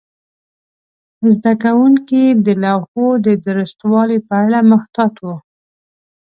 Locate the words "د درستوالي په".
3.25-4.33